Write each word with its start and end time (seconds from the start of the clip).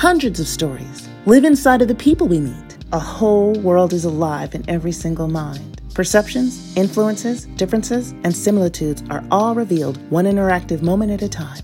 hundreds 0.00 0.40
of 0.40 0.48
stories 0.48 1.10
live 1.26 1.44
inside 1.44 1.82
of 1.82 1.88
the 1.88 1.94
people 1.94 2.26
we 2.26 2.40
meet. 2.40 2.78
A 2.94 2.98
whole 2.98 3.52
world 3.60 3.92
is 3.92 4.06
alive 4.06 4.54
in 4.54 4.64
every 4.66 4.92
single 4.92 5.28
mind. 5.28 5.82
Perceptions, 5.92 6.74
influences, 6.74 7.44
differences, 7.58 8.12
and 8.24 8.34
similitudes 8.34 9.02
are 9.10 9.22
all 9.30 9.54
revealed 9.54 9.98
one 10.10 10.24
interactive 10.24 10.80
moment 10.80 11.12
at 11.12 11.20
a 11.20 11.28
time. 11.28 11.62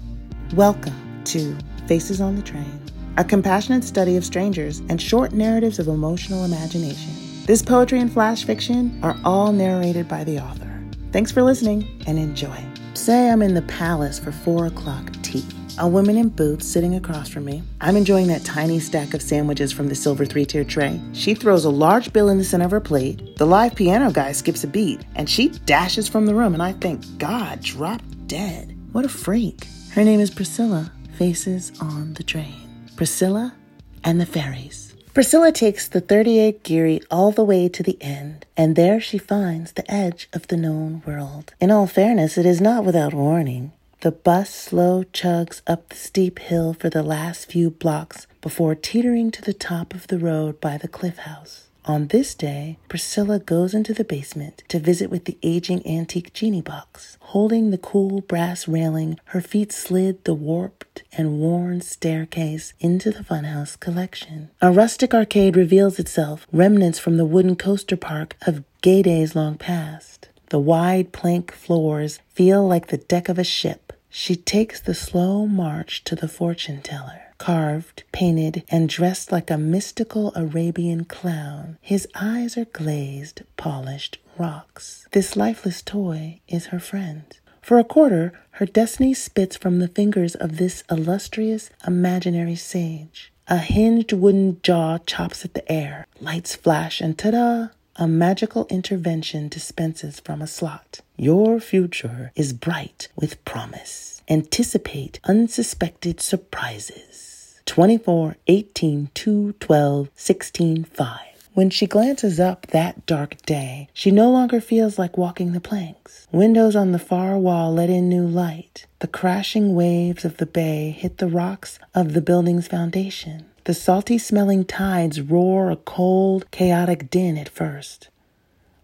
Welcome 0.55 1.25
to 1.25 1.57
Faces 1.87 2.21
on 2.21 2.37
the 2.37 2.43
Train, 2.43 2.79
a 3.17 3.25
compassionate 3.25 3.85
study 3.85 4.19
of 4.19 4.25
strangers 4.27 4.81
and 4.91 5.01
short 5.01 5.33
narratives 5.33 5.79
of 5.79 5.89
emotional 5.89 6.45
imagination. 6.45 7.15
This 7.47 7.63
poetry 7.63 8.01
and 8.01 8.13
flash 8.13 8.45
fiction 8.45 9.01
are 9.03 9.19
all 9.25 9.51
narrated 9.51 10.09
by 10.09 10.25
the 10.25 10.41
author. 10.41 10.85
Thanks 11.11 11.33
for 11.33 11.43
listening 11.43 11.89
and 12.07 12.19
enjoy. 12.19 12.63
Say 12.93 13.31
I'm 13.31 13.41
in 13.41 13.55
the 13.55 13.63
palace 13.63 14.19
for 14.19 14.31
four 14.31 14.67
o'clock 14.67 15.11
tea. 15.23 15.47
A 15.79 15.87
woman 15.87 16.17
in 16.17 16.31
boots 16.31 16.67
sitting 16.67 16.95
across 16.95 17.29
from 17.29 17.45
me. 17.45 17.63
I'm 17.83 17.97
enjoying 17.97 18.29
that 18.29 18.47
tiny 18.47 18.81
stack 18.81 19.13
of 19.13 19.21
sandwiches 19.21 19.73
from 19.73 19.89
the 19.89 19.95
silver 19.95 20.25
three 20.25 20.47
tier 20.47 20.65
tray. 20.65 20.99
She 21.13 21.35
throws 21.35 21.67
a 21.67 21.71
large 21.71 22.15
bill 22.15 22.31
in 22.31 22.39
the 22.39 22.45
center 22.45 22.65
of 22.65 22.71
her 22.71 22.81
plate. 22.81 23.37
The 23.37 23.47
live 23.47 23.75
piano 23.75 24.11
guy 24.11 24.33
skips 24.33 24.65
a 24.65 24.69
beat, 24.69 25.05
and 25.17 25.29
she 25.29 25.49
dashes 25.67 26.09
from 26.09 26.25
the 26.25 26.35
room, 26.35 26.55
and 26.55 26.63
I 26.63 26.73
think, 26.73 27.19
God, 27.19 27.61
drop 27.61 28.01
dead. 28.27 28.75
What 28.93 29.05
a 29.05 29.09
freak. 29.11 29.67
Her 29.93 30.03
name 30.03 30.19
is 30.19 30.31
Priscilla, 30.31 30.91
faces 31.19 31.73
on 31.79 32.15
the 32.15 32.25
train. 32.25 32.89
Priscilla 32.97 33.55
and 34.03 34.19
the 34.19 34.25
fairies. 34.25 34.95
Priscilla 35.13 35.53
takes 35.53 35.89
the 35.89 36.01
38 36.01 36.63
Geary 36.63 37.03
all 37.11 37.33
the 37.33 37.45
way 37.45 37.69
to 37.69 37.83
the 37.83 38.03
end, 38.03 38.47
and 38.57 38.77
there 38.77 38.99
she 38.99 39.19
finds 39.19 39.73
the 39.73 39.91
edge 39.91 40.29
of 40.33 40.47
the 40.49 40.57
known 40.57 41.03
world. 41.05 41.53
In 41.61 41.71
all 41.71 41.87
fairness, 41.87 42.39
it 42.39 42.47
is 42.47 42.63
not 42.63 42.85
without 42.85 43.13
warning. 43.13 43.73
The 44.01 44.13
bus 44.13 44.55
slow 44.55 45.05
chugs 45.05 45.63
up 45.67 45.89
the 45.89 45.97
steep 45.97 46.39
hill 46.39 46.75
for 46.75 46.91
the 46.91 47.03
last 47.03 47.51
few 47.51 47.71
blocks 47.71 48.27
before 48.43 48.75
teetering 48.75 49.31
to 49.33 49.43
the 49.43 49.55
top 49.55 49.95
of 49.95 50.07
the 50.09 50.19
road 50.19 50.61
by 50.61 50.77
the 50.77 50.87
cliff 50.87 51.19
house. 51.19 51.69
On 51.87 52.09
this 52.09 52.35
day, 52.35 52.79
Priscilla 52.89 53.39
goes 53.39 53.73
into 53.73 53.95
the 53.95 54.05
basement 54.05 54.65
to 54.69 54.79
visit 54.79 55.09
with 55.09 55.25
the 55.25 55.39
aging 55.43 55.87
antique 55.87 56.33
genie 56.35 56.61
box. 56.61 57.17
Holding 57.21 57.71
the 57.71 57.79
cool 57.79 58.21
brass 58.21 58.69
railing, 58.69 59.19
her 59.27 59.41
feet 59.41 59.73
slid 59.73 60.25
the 60.25 60.35
warped 60.35 61.05
and 61.17 61.39
worn 61.39 61.81
staircase 61.81 62.75
into 62.81 63.11
the 63.11 63.25
funhouse 63.25 63.81
collection. 63.81 64.51
A 64.61 64.71
rustic 64.71 65.15
arcade 65.15 65.57
reveals 65.57 65.99
itself, 65.99 66.47
remnants 66.53 66.99
from 66.99 67.17
the 67.17 67.25
wooden 67.25 67.57
coaster 67.57 67.97
park 67.97 68.37
of 68.47 68.65
gay 68.83 69.03
days 69.03 69.35
long 69.35 69.57
past. 69.57 70.29
The 70.51 70.59
wide 70.59 71.13
plank 71.13 71.51
floors 71.51 72.21
feel 72.35 72.67
like 72.67 72.89
the 72.89 72.99
deck 72.99 73.29
of 73.29 73.39
a 73.39 73.45
ship. 73.45 73.86
She 74.19 74.35
takes 74.35 74.81
the 74.81 74.95
slow 74.95 75.47
march 75.47 76.03
to 76.05 76.17
the 76.17 76.27
fortune 76.27 76.81
teller. 76.81 77.21
Carved, 77.37 78.05
painted, 78.13 78.65
and 78.71 78.89
dressed 78.89 79.31
like 79.31 79.51
a 79.51 79.59
mystical 79.59 80.33
Arabian 80.35 81.05
clown, 81.05 81.77
his 81.83 82.09
eyes 82.15 82.57
are 82.57 82.65
glazed, 82.65 83.43
polished 83.59 84.17
rocks. 84.39 85.07
This 85.13 85.37
lifeless 85.37 85.83
toy 85.83 86.41
is 86.49 86.69
her 86.69 86.81
friend. 86.81 87.25
For 87.61 87.79
a 87.79 87.85
quarter, 87.85 88.33
her 88.53 88.65
destiny 88.65 89.13
spits 89.13 89.55
from 89.55 89.81
the 89.81 89.89
fingers 89.89 90.35
of 90.35 90.57
this 90.57 90.83
illustrious 90.91 91.69
imaginary 91.87 92.57
sage. 92.57 93.35
A 93.49 93.59
hinged 93.59 94.15
wooden 94.15 94.63
jaw 94.63 94.97
chops 94.97 95.45
at 95.45 95.53
the 95.53 95.71
air, 95.71 96.07
lights 96.23 96.57
flash, 96.57 97.03
and 97.03 97.19
ta 97.19 97.33
da! 97.33 97.69
A 97.99 98.07
magical 98.07 98.67
intervention 98.69 99.49
dispenses 99.49 100.21
from 100.21 100.43
a 100.43 100.47
slot. 100.47 101.01
Your 101.17 101.59
future 101.61 102.31
is 102.35 102.53
bright 102.53 103.09
with 103.17 103.43
promise. 103.47 104.21
Anticipate 104.29 105.19
unsuspected 105.25 106.21
surprises. 106.21 107.59
24, 107.65 108.37
18, 108.49 109.09
2, 109.15 109.53
12, 109.53 110.11
16, 110.15 110.85
5. 110.85 111.19
When 111.55 111.71
she 111.71 111.87
glances 111.87 112.39
up 112.39 112.67
that 112.67 113.07
dark 113.07 113.41
day, 113.47 113.89
she 113.95 114.11
no 114.11 114.31
longer 114.31 114.61
feels 114.61 114.99
like 114.99 115.17
walking 115.17 115.53
the 115.53 115.61
planks. 115.61 116.29
Windows 116.31 116.77
on 116.77 116.93
the 116.93 116.99
far 116.99 117.39
wall 117.39 117.73
let 117.73 117.89
in 117.89 118.11
new 118.11 118.27
light. 118.27 118.85
The 118.99 119.09
crashing 119.09 119.75
waves 119.75 120.27
of 120.27 120.37
the 120.37 120.45
bay 120.45 120.91
hit 120.91 121.17
the 121.17 121.29
rocks 121.29 121.79
of 121.95 122.13
the 122.13 122.21
building's 122.21 122.69
foundation. 122.69 123.47
The 123.67 123.75
salty 123.75 124.17
smelling 124.17 124.65
tides 124.65 125.21
roar 125.21 125.73
a 125.73 125.77
cold, 125.77 126.49
chaotic 126.53 127.11
din 127.11 127.37
at 127.37 127.49
first. 127.49 128.11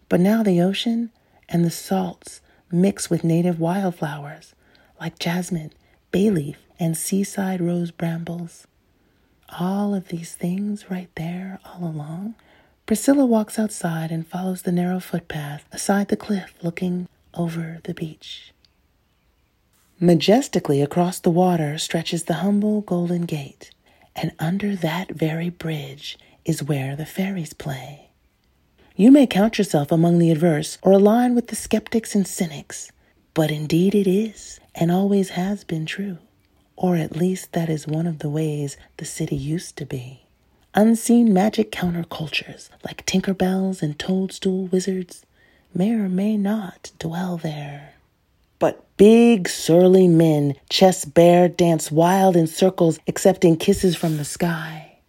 But 0.09 0.19
now 0.19 0.43
the 0.43 0.59
ocean 0.59 1.09
and 1.47 1.63
the 1.63 1.71
salts 1.71 2.41
mix 2.69 3.09
with 3.09 3.23
native 3.23 3.61
wildflowers 3.61 4.53
like 4.99 5.19
jasmine, 5.19 5.71
bay 6.11 6.29
leaf, 6.29 6.57
and 6.81 6.97
seaside 6.97 7.61
rose 7.61 7.91
brambles. 7.91 8.67
All 9.57 9.95
of 9.95 10.09
these 10.09 10.35
things 10.35 10.91
right 10.91 11.09
there 11.15 11.61
all 11.63 11.87
along. 11.87 12.35
Priscilla 12.85 13.25
walks 13.25 13.57
outside 13.57 14.11
and 14.11 14.27
follows 14.27 14.63
the 14.63 14.73
narrow 14.73 14.99
footpath 14.99 15.63
aside 15.71 16.09
the 16.09 16.17
cliff 16.17 16.53
looking 16.61 17.07
over 17.33 17.79
the 17.85 17.93
beach. 17.93 18.51
Majestically 20.01 20.81
across 20.81 21.19
the 21.19 21.31
water 21.31 21.77
stretches 21.77 22.25
the 22.25 22.43
humble 22.43 22.81
Golden 22.81 23.21
Gate 23.21 23.71
and 24.15 24.31
under 24.39 24.75
that 24.75 25.11
very 25.11 25.49
bridge 25.49 26.17
is 26.45 26.63
where 26.63 26.95
the 26.95 27.05
fairies 27.05 27.53
play. 27.53 28.09
You 28.95 29.11
may 29.11 29.25
count 29.25 29.57
yourself 29.57 29.91
among 29.91 30.19
the 30.19 30.29
adverse 30.29 30.77
or 30.83 30.91
align 30.91 31.33
with 31.33 31.47
the 31.47 31.55
skeptics 31.55 32.13
and 32.13 32.27
cynics, 32.27 32.91
but 33.33 33.49
indeed 33.49 33.95
it 33.95 34.07
is 34.07 34.59
and 34.75 34.91
always 34.91 35.29
has 35.31 35.63
been 35.63 35.85
true. 35.85 36.19
Or 36.75 36.95
at 36.95 37.15
least 37.15 37.53
that 37.53 37.69
is 37.69 37.87
one 37.87 38.07
of 38.07 38.19
the 38.19 38.29
ways 38.29 38.77
the 38.97 39.05
city 39.05 39.35
used 39.35 39.77
to 39.77 39.85
be. 39.85 40.25
Unseen 40.75 41.33
magic 41.33 41.71
countercultures 41.71 42.69
like 42.83 43.05
Tinkerbells 43.05 43.81
and 43.81 43.97
Toadstool 43.97 44.65
wizards 44.67 45.25
may 45.73 45.91
or 45.91 46.09
may 46.09 46.37
not 46.37 46.91
dwell 46.99 47.37
there. 47.37 47.92
But 48.63 48.95
big, 48.95 49.49
surly 49.49 50.07
men, 50.07 50.55
chest 50.69 51.13
bare, 51.13 51.49
dance 51.49 51.91
wild 51.91 52.37
in 52.37 52.47
circles, 52.47 52.97
accepting 53.09 53.57
kisses 53.57 53.97
from 53.97 54.15
the 54.15 54.23
sky. 54.23 54.99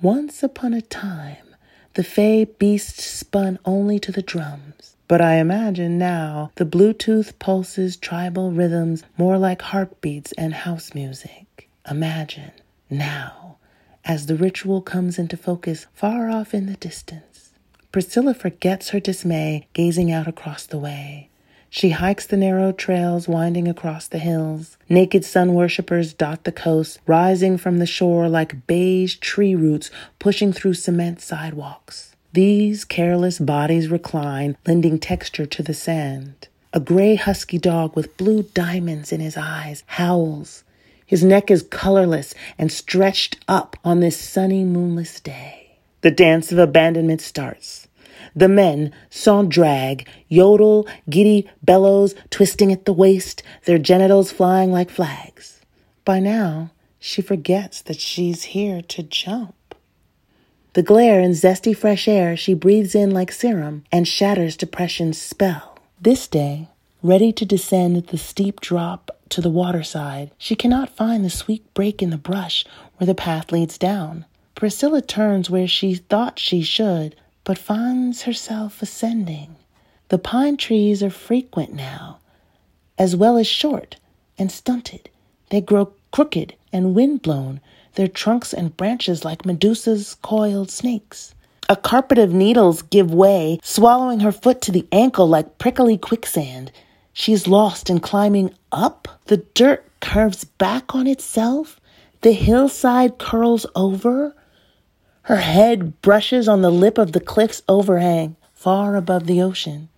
Once 0.00 0.42
upon 0.42 0.72
a 0.72 0.80
time, 0.80 1.54
the 1.96 2.02
fey 2.02 2.46
beast 2.46 3.02
spun 3.02 3.58
only 3.66 3.98
to 3.98 4.10
the 4.10 4.22
drums. 4.22 4.96
But 5.06 5.20
I 5.20 5.34
imagine 5.34 5.98
now 5.98 6.50
the 6.54 6.64
Bluetooth 6.64 7.38
pulses 7.38 7.98
tribal 7.98 8.52
rhythms 8.52 9.04
more 9.18 9.36
like 9.36 9.60
heartbeats 9.60 10.32
and 10.38 10.54
house 10.54 10.94
music. 10.94 11.68
Imagine 11.90 12.52
now 12.88 13.58
as 14.06 14.24
the 14.24 14.36
ritual 14.36 14.80
comes 14.80 15.18
into 15.18 15.36
focus 15.36 15.84
far 15.92 16.30
off 16.30 16.54
in 16.54 16.64
the 16.64 16.76
distance. 16.76 17.50
Priscilla 17.92 18.32
forgets 18.32 18.88
her 18.88 18.98
dismay, 18.98 19.68
gazing 19.74 20.10
out 20.10 20.26
across 20.26 20.64
the 20.64 20.78
way. 20.78 21.28
She 21.76 21.90
hikes 21.90 22.24
the 22.24 22.36
narrow 22.36 22.70
trails 22.70 23.26
winding 23.26 23.66
across 23.66 24.06
the 24.06 24.20
hills. 24.20 24.76
Naked 24.88 25.24
sun 25.24 25.54
worshippers 25.54 26.14
dot 26.14 26.44
the 26.44 26.52
coast, 26.52 27.00
rising 27.04 27.58
from 27.58 27.78
the 27.78 27.84
shore 27.84 28.28
like 28.28 28.68
beige 28.68 29.16
tree 29.16 29.56
roots 29.56 29.90
pushing 30.20 30.52
through 30.52 30.74
cement 30.74 31.20
sidewalks. 31.20 32.14
These 32.32 32.84
careless 32.84 33.40
bodies 33.40 33.88
recline, 33.88 34.56
lending 34.64 35.00
texture 35.00 35.46
to 35.46 35.64
the 35.64 35.74
sand. 35.74 36.46
A 36.72 36.78
gray 36.78 37.16
husky 37.16 37.58
dog 37.58 37.96
with 37.96 38.16
blue 38.16 38.44
diamonds 38.54 39.10
in 39.10 39.18
his 39.18 39.36
eyes 39.36 39.82
howls. 39.86 40.62
His 41.04 41.24
neck 41.24 41.50
is 41.50 41.64
colorless 41.64 42.36
and 42.56 42.70
stretched 42.70 43.38
up 43.48 43.76
on 43.84 43.98
this 43.98 44.16
sunny, 44.16 44.62
moonless 44.62 45.18
day. 45.18 45.78
The 46.02 46.12
dance 46.12 46.52
of 46.52 46.58
abandonment 46.58 47.20
starts. 47.20 47.88
The 48.36 48.48
men, 48.48 48.92
sans 49.10 49.48
drag, 49.48 50.08
yodel, 50.28 50.88
giddy 51.08 51.48
bellows, 51.62 52.14
twisting 52.30 52.72
at 52.72 52.84
the 52.84 52.92
waist, 52.92 53.42
their 53.64 53.78
genitals 53.78 54.32
flying 54.32 54.72
like 54.72 54.90
flags. 54.90 55.60
By 56.04 56.20
now, 56.20 56.70
she 56.98 57.22
forgets 57.22 57.82
that 57.82 58.00
she's 58.00 58.44
here 58.44 58.82
to 58.82 59.02
jump. 59.02 59.74
The 60.72 60.82
glare 60.82 61.20
and 61.20 61.34
zesty 61.34 61.76
fresh 61.76 62.08
air 62.08 62.36
she 62.36 62.52
breathes 62.54 62.96
in 62.96 63.12
like 63.12 63.30
serum 63.30 63.84
and 63.92 64.08
shatters 64.08 64.56
depression's 64.56 65.20
spell. 65.20 65.78
This 66.00 66.26
day, 66.26 66.68
ready 67.02 67.32
to 67.32 67.44
descend 67.44 68.08
the 68.08 68.18
steep 68.18 68.60
drop 68.60 69.10
to 69.28 69.40
the 69.40 69.50
waterside, 69.50 70.32
she 70.36 70.56
cannot 70.56 70.96
find 70.96 71.24
the 71.24 71.30
sweet 71.30 71.72
break 71.74 72.02
in 72.02 72.10
the 72.10 72.18
brush 72.18 72.64
where 72.96 73.06
the 73.06 73.14
path 73.14 73.52
leads 73.52 73.78
down. 73.78 74.24
Priscilla 74.56 75.00
turns 75.00 75.48
where 75.48 75.68
she 75.68 75.94
thought 75.94 76.38
she 76.38 76.62
should, 76.62 77.14
but 77.44 77.58
finds 77.58 78.22
herself 78.22 78.82
ascending. 78.82 79.56
The 80.08 80.18
pine 80.18 80.56
trees 80.56 81.02
are 81.02 81.10
frequent 81.10 81.72
now, 81.72 82.18
as 82.98 83.14
well 83.14 83.36
as 83.36 83.46
short 83.46 83.96
and 84.38 84.50
stunted. 84.50 85.10
They 85.50 85.60
grow 85.60 85.92
crooked 86.10 86.54
and 86.72 86.94
wind-blown, 86.94 87.60
their 87.94 88.08
trunks 88.08 88.52
and 88.52 88.76
branches 88.76 89.24
like 89.24 89.46
Medusa's 89.46 90.16
coiled 90.22 90.70
snakes. 90.70 91.34
A 91.68 91.76
carpet 91.76 92.18
of 92.18 92.32
needles 92.32 92.82
give 92.82 93.14
way, 93.14 93.58
swallowing 93.62 94.20
her 94.20 94.32
foot 94.32 94.60
to 94.62 94.72
the 94.72 94.86
ankle 94.92 95.26
like 95.28 95.58
prickly 95.58 95.96
quicksand. 95.96 96.70
She 97.12 97.32
is 97.32 97.46
lost 97.46 97.88
in 97.88 98.00
climbing 98.00 98.52
up. 98.72 99.08
The 99.26 99.38
dirt 99.38 99.88
curves 100.00 100.44
back 100.44 100.94
on 100.94 101.06
itself, 101.06 101.80
The 102.20 102.32
hillside 102.32 103.18
curls 103.18 103.66
over. 103.74 104.34
Her 105.24 105.36
head 105.36 106.02
brushes 106.02 106.48
on 106.48 106.60
the 106.60 106.70
lip 106.70 106.98
of 106.98 107.12
the 107.12 107.20
cliff's 107.20 107.62
overhang, 107.66 108.36
far 108.52 108.94
above 108.94 109.26
the 109.26 109.40
ocean. 109.40 109.88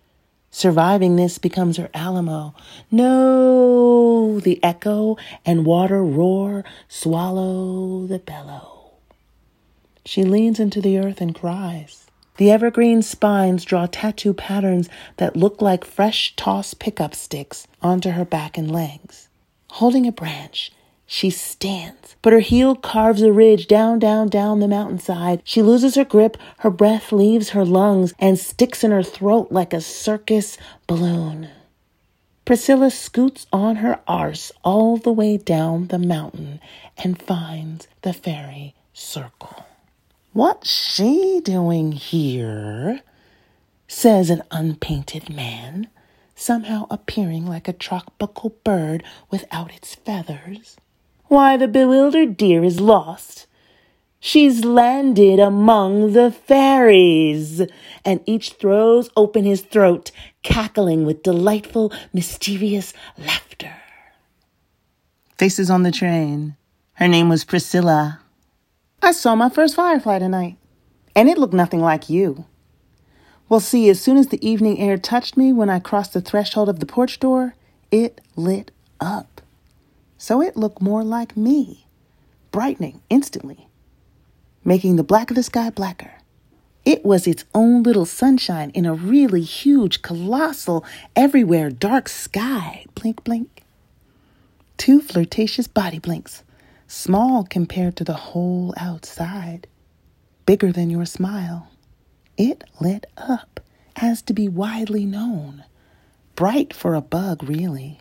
Surviving 0.51 1.17
this 1.17 1.37
becomes 1.37 1.75
her 1.75 1.89
Alamo. 1.93 2.55
No, 2.89 4.39
the 4.39 4.63
echo 4.63 5.17
and 5.45 5.65
water 5.65 6.01
roar, 6.01 6.63
swallow 6.87 8.07
the 8.07 8.19
bellow. 8.19 8.93
She 10.05 10.23
leans 10.23 10.61
into 10.61 10.79
the 10.79 10.97
earth 10.97 11.19
and 11.19 11.35
cries. 11.35 12.07
The 12.37 12.49
evergreen 12.49 13.01
spines 13.01 13.65
draw 13.65 13.85
tattoo 13.85 14.33
patterns 14.33 14.87
that 15.17 15.35
look 15.35 15.61
like 15.61 15.83
fresh 15.83 16.35
tossed 16.37 16.79
pickup 16.79 17.13
sticks 17.13 17.67
onto 17.81 18.11
her 18.11 18.23
back 18.23 18.57
and 18.57 18.71
legs. 18.71 19.27
Holding 19.71 20.07
a 20.07 20.13
branch, 20.13 20.71
she 21.09 21.29
stands, 21.29 22.17
but 22.21 22.33
her 22.33 22.41
heel 22.41 22.75
carves 22.75 23.21
a 23.21 23.31
ridge 23.31 23.67
down, 23.67 23.97
down, 23.97 24.27
down 24.27 24.59
the 24.59 24.67
mountainside. 24.67 25.41
She 25.45 25.61
loses 25.61 25.95
her 25.95 26.03
grip, 26.03 26.35
her 26.59 26.69
breath 26.69 27.13
leaves 27.13 27.49
her 27.49 27.63
lungs 27.63 28.13
and 28.19 28.37
sticks 28.37 28.83
in 28.83 28.91
her 28.91 29.01
throat 29.01 29.47
like 29.49 29.73
a 29.73 29.79
circus 29.79 30.57
balloon. 30.85 31.47
Priscilla 32.43 32.91
scoots 32.91 33.47
on 33.53 33.77
her 33.77 34.01
arse 34.05 34.51
all 34.65 34.97
the 34.97 35.11
way 35.11 35.37
down 35.37 35.87
the 35.87 35.99
mountain 35.99 36.59
and 36.97 37.21
finds 37.21 37.87
the 38.01 38.11
fairy 38.11 38.75
circle. 38.93 39.65
What's 40.33 40.69
she 40.69 41.41
doing 41.43 41.93
here? 41.93 42.99
says 43.87 44.29
an 44.29 44.43
unpainted 44.51 45.29
man, 45.29 45.87
somehow 46.35 46.85
appearing 46.89 47.45
like 47.45 47.69
a 47.69 47.73
tropical 47.73 48.49
bird 48.65 49.03
without 49.31 49.73
its 49.73 49.95
feathers. 49.95 50.75
Why, 51.27 51.57
the 51.57 51.67
bewildered 51.67 52.37
deer 52.37 52.63
is 52.63 52.79
lost. 52.79 53.47
She's 54.19 54.63
landed 54.63 55.39
among 55.39 56.13
the 56.13 56.31
fairies. 56.31 57.61
And 58.05 58.21
each 58.25 58.53
throws 58.53 59.09
open 59.15 59.43
his 59.43 59.61
throat, 59.61 60.11
cackling 60.41 61.05
with 61.05 61.23
delightful, 61.23 61.91
mysterious 62.13 62.93
laughter. 63.17 63.75
Faces 65.37 65.69
on 65.69 65.83
the 65.83 65.91
train. 65.91 66.55
Her 66.93 67.07
name 67.07 67.29
was 67.29 67.43
Priscilla. 67.43 68.21
I 69.01 69.11
saw 69.11 69.35
my 69.35 69.49
first 69.49 69.75
firefly 69.75 70.19
tonight, 70.19 70.57
and 71.15 71.29
it 71.29 71.37
looked 71.37 71.53
nothing 71.53 71.81
like 71.81 72.09
you. 72.09 72.45
Well, 73.47 73.59
see, 73.59 73.87
as 73.89 74.01
soon 74.01 74.17
as 74.17 74.27
the 74.27 74.45
evening 74.45 74.79
air 74.79 74.97
touched 74.97 75.37
me 75.37 75.53
when 75.53 75.69
I 75.69 75.79
crossed 75.79 76.13
the 76.13 76.21
threshold 76.21 76.69
of 76.69 76.79
the 76.79 76.85
porch 76.85 77.19
door, 77.19 77.53
it 77.91 78.19
lit 78.35 78.71
up. 78.99 79.41
So 80.17 80.41
it 80.41 80.57
looked 80.57 80.81
more 80.81 81.03
like 81.03 81.37
me, 81.37 81.87
brightening 82.51 83.01
instantly, 83.09 83.67
making 84.63 84.95
the 84.95 85.03
black 85.03 85.29
of 85.29 85.35
the 85.35 85.43
sky 85.43 85.69
blacker. 85.69 86.13
It 86.85 87.03
was 87.03 87.27
its 87.27 87.43
own 87.53 87.83
little 87.83 88.05
sunshine 88.05 88.69
in 88.71 88.85
a 88.85 88.93
really 88.93 89.41
huge, 89.41 90.01
colossal, 90.01 90.85
everywhere 91.15 91.69
dark 91.69 92.07
sky. 92.07 92.85
Blink, 92.95 93.23
blink. 93.23 93.63
Two 94.77 95.01
flirtatious 95.01 95.67
body 95.67 95.99
blinks 95.99 96.43
small 96.87 97.43
compared 97.43 97.97
to 97.97 98.03
the 98.03 98.13
whole 98.13 98.73
outside, 98.77 99.67
bigger 100.45 100.71
than 100.71 100.89
your 100.89 101.05
smile. 101.05 101.67
It 102.37 102.63
lit 102.79 103.05
up 103.17 103.59
as 103.95 104.21
to 104.23 104.33
be 104.33 104.47
widely 104.47 105.05
known, 105.05 105.65
bright 106.35 106.73
for 106.73 106.95
a 106.95 107.01
bug, 107.01 107.43
really. 107.43 107.99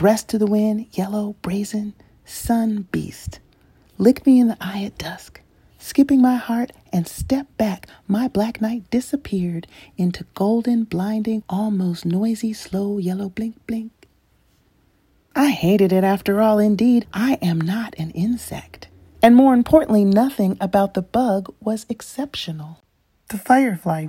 Breast 0.00 0.30
to 0.30 0.38
the 0.38 0.46
wind, 0.46 0.86
yellow, 0.92 1.36
brazen, 1.42 1.92
sun 2.24 2.88
beast. 2.90 3.38
Lick 3.98 4.24
me 4.24 4.40
in 4.40 4.48
the 4.48 4.56
eye 4.58 4.82
at 4.84 4.96
dusk. 4.96 5.42
Skipping 5.78 6.22
my 6.22 6.36
heart 6.36 6.72
and 6.90 7.06
step 7.06 7.46
back, 7.58 7.86
my 8.08 8.26
black 8.26 8.62
night 8.62 8.90
disappeared 8.90 9.66
into 9.98 10.24
golden, 10.32 10.84
blinding, 10.84 11.42
almost 11.50 12.06
noisy, 12.06 12.54
slow 12.54 12.96
yellow 12.96 13.28
blink, 13.28 13.56
blink. 13.66 14.08
I 15.36 15.50
hated 15.50 15.92
it 15.92 16.02
after 16.02 16.40
all. 16.40 16.58
Indeed, 16.58 17.06
I 17.12 17.34
am 17.42 17.60
not 17.60 17.94
an 17.98 18.10
insect. 18.12 18.88
And 19.22 19.36
more 19.36 19.52
importantly, 19.52 20.06
nothing 20.06 20.56
about 20.62 20.94
the 20.94 21.02
bug 21.02 21.54
was 21.60 21.84
exceptional. 21.90 22.82
The 23.28 23.36
firefly. 23.36 24.06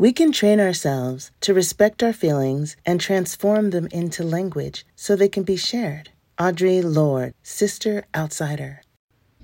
We 0.00 0.14
can 0.14 0.32
train 0.32 0.60
ourselves 0.60 1.30
to 1.42 1.52
respect 1.52 2.02
our 2.02 2.14
feelings 2.14 2.74
and 2.86 2.98
transform 2.98 3.68
them 3.68 3.86
into 3.92 4.24
language 4.24 4.86
so 4.96 5.14
they 5.14 5.28
can 5.28 5.42
be 5.42 5.56
shared. 5.56 6.08
Audre 6.38 6.82
Lorde, 6.82 7.34
Sister 7.42 8.06
Outsider. 8.16 8.80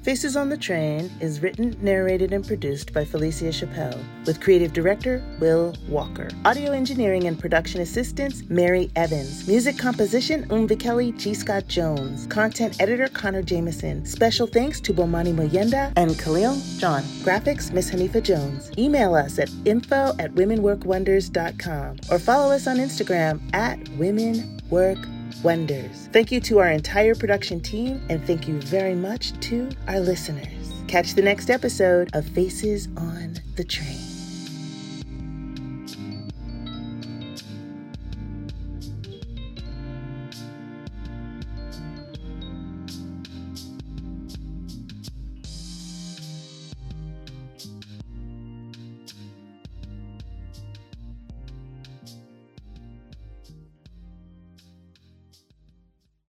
Faces 0.07 0.37
on 0.37 0.51
the 0.51 0.57
Train 0.57 1.11
is 1.19 1.43
written, 1.43 1.77
narrated, 1.83 2.33
and 2.33 2.47
produced 2.47 2.93
by 2.93 3.05
Felicia 3.05 3.47
Chappelle, 3.47 4.01
with 4.25 4.41
creative 4.41 4.73
director 4.73 5.21
Will 5.41 5.75
Walker. 5.89 6.29
Audio 6.45 6.71
engineering 6.71 7.27
and 7.27 7.37
production 7.37 7.81
assistance 7.81 8.45
Mary 8.49 8.89
Evans. 8.95 9.49
Music 9.49 9.77
composition 9.77 10.47
Umvi 10.49 10.79
Kelly 10.79 11.11
G. 11.11 11.35
Scott 11.35 11.67
Jones. 11.67 12.29
Content 12.29 12.81
editor 12.81 13.09
Connor 13.09 13.43
Jameson. 13.43 14.07
Special 14.07 14.47
thanks 14.47 14.81
to 14.83 14.95
Bomani 14.95 15.35
Moyenda 15.35 15.93
and 15.97 16.17
Khalil 16.17 16.57
John. 16.79 17.03
Graphics 17.25 17.73
Miss 17.73 17.91
Hanifa 17.91 18.23
Jones. 18.23 18.71
Email 18.79 19.17
us 19.17 19.41
at 19.41 19.51
info 19.65 20.15
at 20.21 20.33
womenworkwonders.com 20.37 21.97
or 22.13 22.21
follow 22.21 22.55
us 22.55 22.69
on 22.69 22.77
Instagram 22.77 23.41
at 23.53 23.81
womenworkwonders 23.99 25.16
wonders. 25.47 26.09
Thank 26.13 26.33
you 26.33 26.41
to 26.41 26.59
our 26.59 26.71
entire 26.71 27.15
production 27.15 27.61
team, 27.61 28.05
and 28.11 28.23
thank 28.27 28.49
you 28.49 28.61
very 28.61 28.97
much 28.97 29.33
to 29.49 29.71
our 29.87 30.01
listeners. 30.01 30.73
Catch 30.89 31.15
the 31.15 31.23
next 31.23 31.51
episode 31.51 32.11
of 32.15 32.27
Faces 32.27 32.89
on 32.97 33.37
the 33.55 33.65
Train. 33.65 34.06